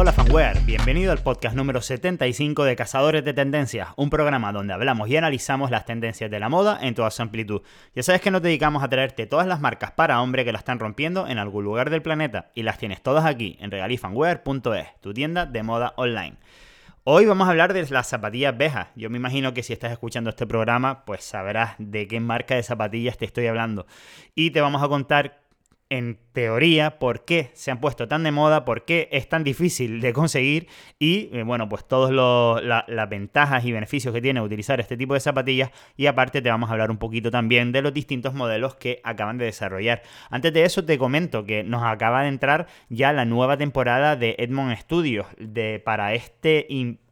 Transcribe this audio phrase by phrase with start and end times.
[0.00, 5.10] Hola fanware, bienvenido al podcast número 75 de Cazadores de Tendencias, un programa donde hablamos
[5.10, 7.60] y analizamos las tendencias de la moda en toda su amplitud.
[7.94, 10.78] Ya sabes que nos dedicamos a traerte todas las marcas para hombre que la están
[10.78, 15.44] rompiendo en algún lugar del planeta y las tienes todas aquí en regalifanwear.es, tu tienda
[15.44, 16.38] de moda online.
[17.04, 18.92] Hoy vamos a hablar de las zapatillas Beja.
[18.96, 22.62] Yo me imagino que si estás escuchando este programa, pues sabrás de qué marca de
[22.62, 23.86] zapatillas te estoy hablando.
[24.34, 25.42] Y te vamos a contar
[25.90, 30.00] en teoría, por qué se han puesto tan de moda, por qué es tan difícil
[30.00, 30.68] de conseguir
[31.00, 32.12] y, eh, bueno, pues todas
[32.62, 36.70] las ventajas y beneficios que tiene utilizar este tipo de zapatillas y aparte te vamos
[36.70, 40.02] a hablar un poquito también de los distintos modelos que acaban de desarrollar.
[40.30, 44.36] Antes de eso te comento que nos acaba de entrar ya la nueva temporada de
[44.38, 46.66] Edmond Studios de, para este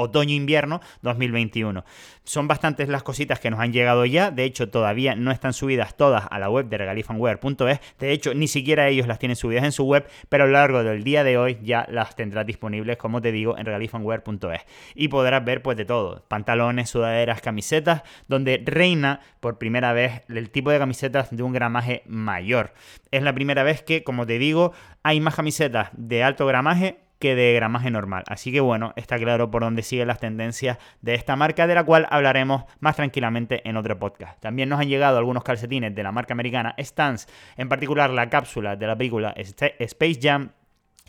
[0.00, 1.84] otoño-invierno 2021.
[2.24, 5.96] Son bastantes las cositas que nos han llegado ya, de hecho todavía no están subidas
[5.96, 9.72] todas a la web de regalifanwear.es, de hecho ni siquiera ellos las tienen subidas en
[9.72, 13.20] su web, pero a lo largo del día de hoy ya las tendrás disponibles, como
[13.20, 14.62] te digo, en regalifanwear.es.
[14.94, 20.50] Y podrás ver pues de todo, pantalones, sudaderas, camisetas, donde reina por primera vez el
[20.50, 22.74] tipo de camisetas de un gramaje mayor.
[23.10, 27.36] Es la primera vez que, como te digo, hay más camisetas de alto gramaje que
[27.36, 28.24] de gramaje normal.
[28.26, 31.84] Así que bueno, está claro por dónde siguen las tendencias de esta marca, de la
[31.84, 34.40] cual hablaremos más tranquilamente en otro podcast.
[34.40, 38.74] También nos han llegado algunos calcetines de la marca americana Stance, en particular la cápsula
[38.74, 40.50] de la película Space Jam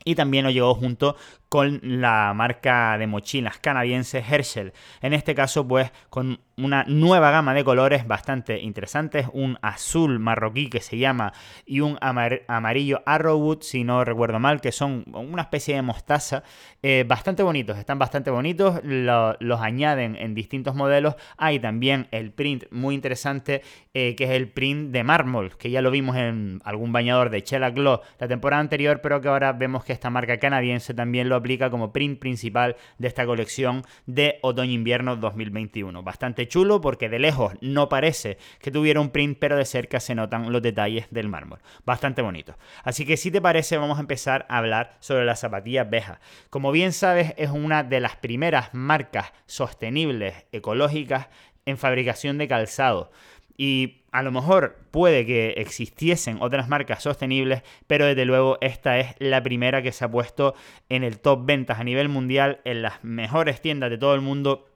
[0.03, 1.15] y también nos llegó junto
[1.51, 4.71] con la marca de mochilas canadiense Herschel.
[5.01, 10.69] En este caso, pues con una nueva gama de colores bastante interesantes, un azul marroquí
[10.69, 11.33] que se llama
[11.65, 16.43] y un amarillo Arrowwood, si no recuerdo mal, que son una especie de mostaza,
[16.83, 21.15] eh, bastante bonitos, están bastante bonitos, los añaden en distintos modelos.
[21.37, 23.61] Hay también el print muy interesante,
[23.93, 27.43] eh, que es el print de mármol, que ya lo vimos en algún bañador de
[27.43, 31.40] Chela Glow la temporada anterior, pero que ahora vemos que esta marca canadiense también lo
[31.41, 36.01] aplica como print principal de esta colección de otoño-invierno 2021.
[36.03, 40.15] Bastante chulo porque de lejos no parece que tuviera un print, pero de cerca se
[40.15, 41.59] notan los detalles del mármol.
[41.85, 42.55] Bastante bonito.
[42.83, 46.19] Así que si te parece, vamos a empezar a hablar sobre las zapatillas Beja.
[46.49, 51.27] Como bien sabes, es una de las primeras marcas sostenibles, ecológicas
[51.65, 53.11] en fabricación de calzado.
[53.57, 59.15] Y a lo mejor puede que existiesen otras marcas sostenibles, pero desde luego esta es
[59.19, 60.53] la primera que se ha puesto
[60.89, 64.70] en el top ventas a nivel mundial en las mejores tiendas de todo el mundo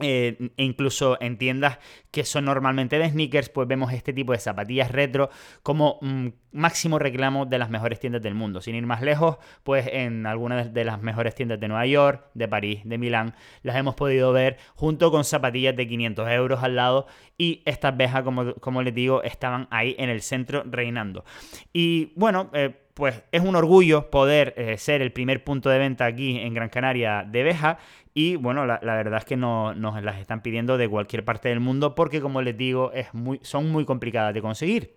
[0.00, 1.78] eh, e incluso en tiendas
[2.12, 5.30] que son normalmente de sneakers, pues vemos este tipo de zapatillas retro
[5.62, 8.60] como mm, máximo reclamo de las mejores tiendas del mundo.
[8.60, 12.46] Sin ir más lejos, pues en algunas de las mejores tiendas de Nueva York, de
[12.46, 17.06] París, de Milán, las hemos podido ver junto con zapatillas de 500 euros al lado
[17.36, 21.24] y estas vejas, como, como les digo, estaban ahí en el centro reinando.
[21.72, 26.06] Y bueno, eh, pues es un orgullo poder eh, ser el primer punto de venta
[26.06, 27.78] aquí en Gran Canaria de Beja
[28.12, 31.60] y bueno, la, verdad es que no, nos las están pidiendo de cualquier parte del
[31.60, 34.96] mundo porque como les digo, es muy, son muy complicadas de conseguir.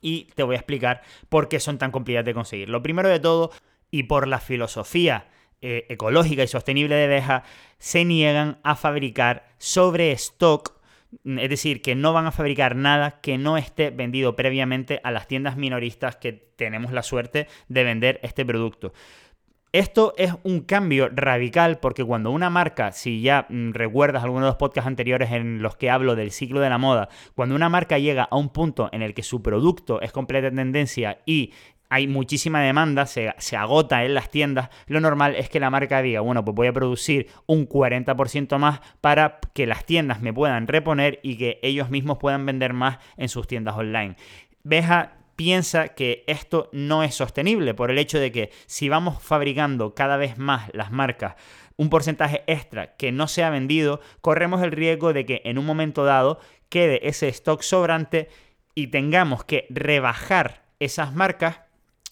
[0.00, 2.68] Y te voy a explicar por qué son tan complicadas de conseguir.
[2.68, 3.52] Lo primero de todo,
[3.90, 5.28] y por la filosofía
[5.60, 7.44] eh, ecológica y sostenible de Beja,
[7.78, 10.81] se niegan a fabricar sobre stock
[11.24, 15.28] es decir, que no van a fabricar nada que no esté vendido previamente a las
[15.28, 18.92] tiendas minoristas que tenemos la suerte de vender este producto.
[19.72, 24.50] Esto es un cambio radical porque cuando una marca, si ya mm, recuerdas algunos de
[24.50, 27.98] los podcasts anteriores en los que hablo del ciclo de la moda, cuando una marca
[27.98, 31.54] llega a un punto en el que su producto es completa tendencia y
[31.92, 36.22] hay muchísima demanda, se, agota en las tiendas, lo normal es que la marca diga,
[36.22, 41.20] bueno, pues voy a producir un 40% más para que las tiendas me puedan reponer
[41.22, 44.16] y que ellos mismos puedan vender más en sus tiendas online.
[44.62, 49.94] Beja piensa que esto no es sostenible por el hecho de que si vamos fabricando
[49.94, 51.34] cada vez más las marcas
[51.76, 55.66] un porcentaje extra que no se ha vendido, corremos el riesgo de que en un
[55.66, 58.30] momento dado quede ese stock sobrante
[58.74, 61.60] y tengamos que rebajar esas marcas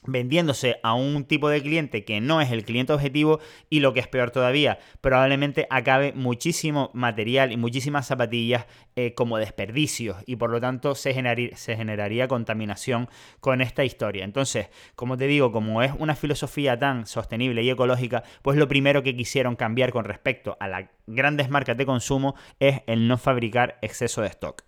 [0.03, 3.39] vendiéndose a un tipo de cliente que no es el cliente objetivo
[3.69, 8.67] y lo que es peor todavía, probablemente acabe muchísimo material y muchísimas zapatillas
[8.97, 11.13] eh, como desperdicios y por lo tanto se,
[11.55, 13.09] se generaría contaminación
[13.41, 14.25] con esta historia.
[14.25, 19.03] Entonces, como te digo, como es una filosofía tan sostenible y ecológica, pues lo primero
[19.03, 23.79] que quisieron cambiar con respecto a las grandes marcas de consumo es el no fabricar
[23.83, 24.63] exceso de stock.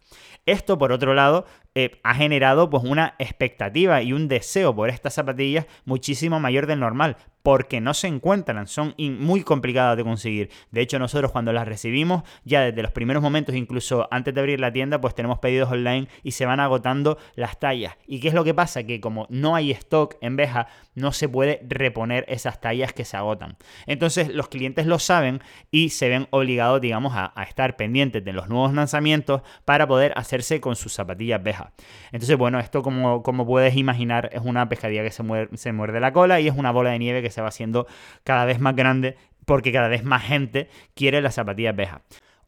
[0.44, 5.14] Esto, por otro lado, eh, ha generado pues una expectativa y un deseo por estas
[5.14, 7.16] zapatillas muchísimo mayor del normal.
[7.42, 10.50] Porque no se encuentran, son muy complicadas de conseguir.
[10.70, 14.60] De hecho, nosotros cuando las recibimos, ya desde los primeros momentos, incluso antes de abrir
[14.60, 17.96] la tienda, pues tenemos pedidos online y se van agotando las tallas.
[18.06, 18.84] ¿Y qué es lo que pasa?
[18.84, 23.16] Que como no hay stock en Beja, no se puede reponer esas tallas que se
[23.16, 23.56] agotan.
[23.86, 25.40] Entonces los clientes lo saben
[25.70, 30.60] y se ven obligados, digamos, a, estar pendientes de los nuevos lanzamientos para poder hacerse
[30.60, 31.72] con sus zapatillas Beja.
[32.12, 35.24] Entonces, bueno, esto como, puedes imaginar es una pescadilla que se,
[35.54, 37.86] se muerde la cola y es una bola de nieve que se va haciendo
[38.22, 42.02] cada vez más grande porque cada vez más gente quiere las zapatillas Beja.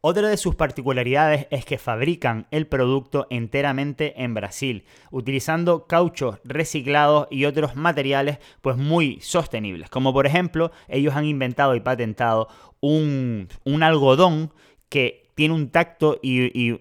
[0.07, 7.27] Otra de sus particularidades es que fabrican el producto enteramente en Brasil, utilizando cauchos reciclados
[7.31, 12.49] y otros materiales pues muy sostenibles, como por ejemplo ellos han inventado y patentado
[12.81, 13.49] un,
[13.81, 14.53] algodón
[14.89, 16.73] que tiene un tacto y,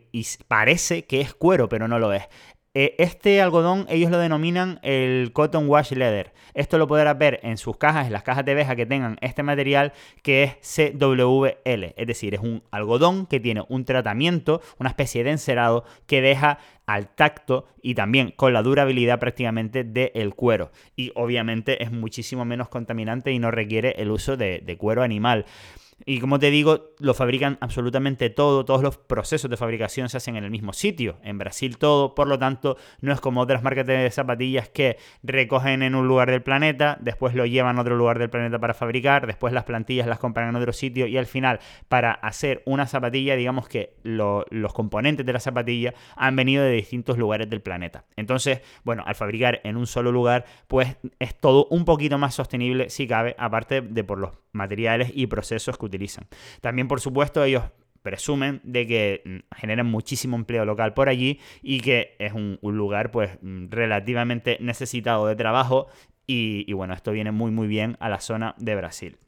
[0.47, 2.25] parece que es cuero, pero no lo es.
[2.77, 6.33] Eh, este algodón ellos lo denominan el Cotton Wash Leather.
[6.55, 9.45] Esto lo podrás ver en sus cajas, en las cajas de beja que tengan este
[9.45, 9.93] material
[10.23, 11.95] que es CWL.
[11.97, 16.59] Es decir, es un algodón que tiene un tratamiento, una especie de encerado que deja
[16.87, 20.73] al tacto y también con la durabilidad prácticamente del cuero.
[20.97, 25.47] Y obviamente es muchísimo menos contaminante y no requiere el uso de cuero animal.
[26.07, 30.37] Y como te digo, lo fabrican absolutamente todo, todos los procesos de fabricación se hacen
[30.37, 33.87] en el mismo sitio, en Brasil todo, por lo tanto no es como otras marcas
[33.87, 38.19] de zapatillas que recogen en un lugar del planeta, después lo llevan a otro lugar
[38.19, 41.61] del planeta para fabricar, después las plantillas las compran en otro sitio y al final
[41.89, 47.19] para hacer una zapatilla, digamos que los componentes de la zapatilla han venido de distintos
[47.19, 48.05] lugares del planeta.
[48.17, 52.91] Entonces, bueno, al fabricar en un solo lugar, pues es todo un poquito más sostenible
[52.91, 56.27] si cabe, aparte de por los materiales y procesos que utilizan.
[56.61, 57.65] También, por supuesto, ellos
[58.03, 63.11] presumen de que mm, generan muchísimo empleo local por allí y que es un, lugar
[63.11, 65.87] pues mm, relativamente necesitado de trabajo
[66.27, 69.19] y, y, bueno, esto viene muy muy bien a la zona de Brasil.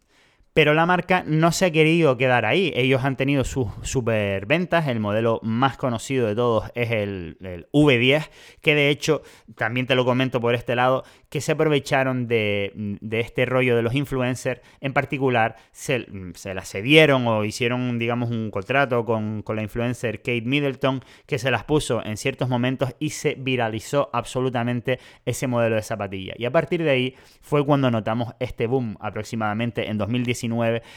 [0.56, 2.72] Pero la marca no se ha querido quedar ahí.
[2.74, 4.88] Ellos han tenido sus super ventas.
[4.88, 7.36] El modelo más conocido de todos es el,
[7.74, 8.30] V10,
[8.62, 9.20] que de hecho,
[9.54, 12.72] también te lo comento por este lado, que se aprovecharon de,
[13.10, 14.62] este rollo de los influencers.
[14.80, 16.06] En particular, se,
[16.54, 21.50] la cedieron o hicieron, digamos, un contrato con, con la influencer Kate Middleton, que se
[21.50, 26.32] las puso en ciertos momentos y se viralizó absolutamente ese modelo de zapatilla.
[26.38, 30.45] Y a partir de ahí fue cuando notamos este boom aproximadamente en 2019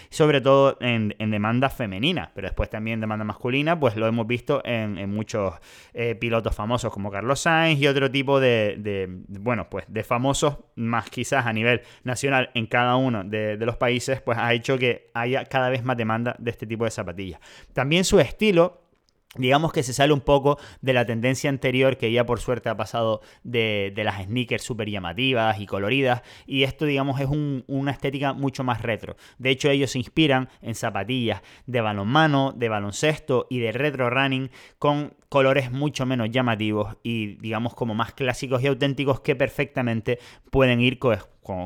[0.09, 5.09] sobre todo en, demanda femenina, pero después también demanda masculina, pues lo hemos visto en,
[5.09, 5.55] muchos
[5.93, 11.09] eh, pilotos famosos como Carlos Sainz y otro tipo de, bueno, pues de famosos más
[11.09, 15.09] quizás a nivel nacional en cada uno de, de los países, pues ha hecho que
[15.13, 17.39] haya cada vez más demanda de este tipo de zapatillas.
[17.73, 18.88] También su estilo
[19.35, 22.75] Digamos que se sale un poco de la tendencia anterior que ya por suerte ha
[22.75, 28.63] pasado de, las sneakers súper llamativas y coloridas y esto digamos es una estética mucho
[28.63, 29.17] más retro.
[29.37, 34.49] De hecho ellos se inspiran en zapatillas de balonmano, de baloncesto y de retro running
[34.79, 40.17] con colores mucho menos llamativos y digamos como más clásicos y auténticos que perfectamente
[40.49, 41.19] pueden ir con,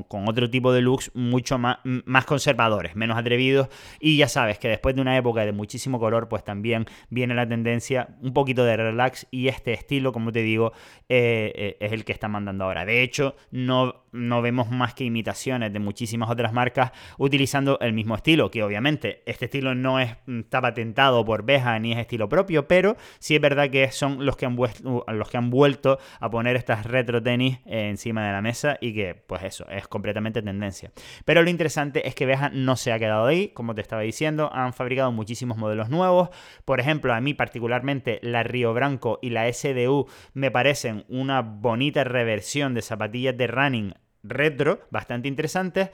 [0.07, 3.67] con, otro tipo de looks mucho más, más conservadores, menos atrevidos.
[3.99, 7.47] Y ya sabes que después de una época de muchísimo color, pues también viene la
[7.47, 10.71] tendencia un poquito de relax y este estilo, como te digo,
[11.09, 12.85] eh, eh, es el que está mandando ahora.
[12.85, 18.15] De hecho, no, no vemos más que imitaciones de muchísimas otras marcas utilizando el mismo
[18.15, 22.67] estilo, que obviamente este estilo no es, está patentado por Beja ni es estilo propio,
[22.67, 26.55] pero sí es verdad que son los que han, los que han vuelto a poner
[26.55, 30.91] estas retro tenis encima de la mesa y que, pues eso, es completamente tendencia.
[31.25, 34.51] Pero lo interesante es que Beja no se ha quedado ahí, como te estaba diciendo,
[34.53, 36.29] han fabricado muchísimos modelos nuevos.
[36.65, 42.03] Por ejemplo, a mí particularmente la Río Branco y la SDU me parecen una bonita
[42.03, 45.89] reversión de zapatillas de running retro, bastante interesantes,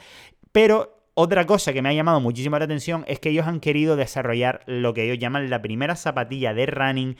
[0.51, 3.95] pero otra cosa que me ha llamado muchísimo la atención es que ellos han querido
[3.95, 7.17] desarrollar lo que ellos llaman la primera zapatilla de running,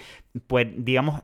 [0.47, 1.23] pues digamos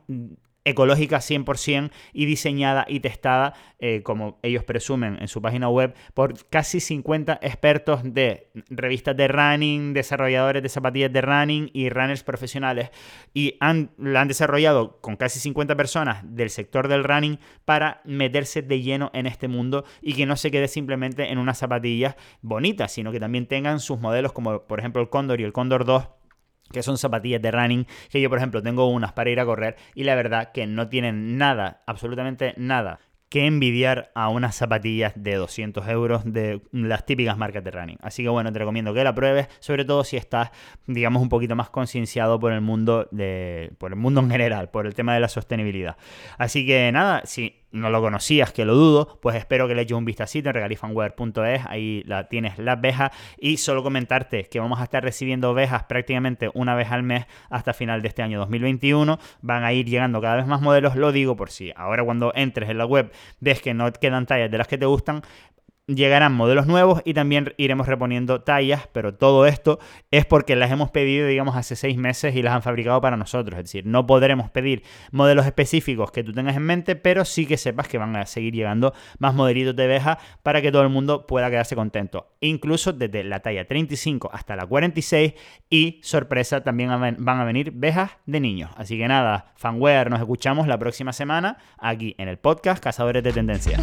[0.66, 6.46] ecológica 100% y diseñada y testada, eh, como ellos presumen en su página web, por
[6.48, 12.90] casi 50 expertos de revistas de running, desarrolladores de zapatillas de running y runners profesionales.
[13.32, 18.60] Y han, la han desarrollado con casi 50 personas del sector del running para meterse
[18.60, 22.90] de lleno en este mundo y que no se quede simplemente en unas zapatillas bonitas,
[22.90, 26.08] sino que también tengan sus modelos como por ejemplo el Condor y el Condor 2
[26.72, 29.76] que son zapatillas de running, que yo por ejemplo tengo unas para ir a correr
[29.94, 35.34] y la verdad que no tienen nada, absolutamente nada que envidiar a unas zapatillas de
[35.34, 37.98] 200 euros de las típicas marcas de running.
[38.00, 40.50] Así que bueno, te recomiendo que la pruebes, sobre todo si estás,
[40.86, 44.86] digamos, un poquito más concienciado por el mundo de, por el mundo en general, por
[44.86, 45.96] el tema de la sostenibilidad.
[46.38, 49.96] Así que nada, si no lo conocías, que lo dudo, pues espero que le eches
[49.96, 54.84] un vistacito en regalifanware.es, ahí la tienes las vejas y solo comentarte que vamos a
[54.84, 59.64] estar recibiendo vejas prácticamente una vez al mes hasta final de este año 2021, van
[59.64, 62.78] a ir llegando cada vez más modelos, lo digo por si ahora cuando entres en
[62.78, 65.22] la web ves que no quedan tallas de las que te gustan,
[65.86, 69.78] llegarán modelos nuevos y también iremos reponiendo tallas, pero todo esto
[70.10, 73.58] es porque las hemos pedido, digamos, hace seis meses y las han fabricado para nosotros.
[73.58, 77.56] Es decir, no podremos pedir modelos específicos que tú tengas en mente, pero sí que
[77.56, 81.26] sepas que van a seguir llegando más modelitos de veja para que todo el mundo
[81.26, 82.34] pueda quedarse contento.
[82.40, 85.34] Incluso desde la talla 35 hasta la 46
[85.70, 88.70] y, sorpresa, también van a venir vejas de niños.
[88.76, 93.32] Así que nada, fanware, nos escuchamos la próxima semana aquí en el podcast Cazadores de
[93.32, 93.78] Tendencia.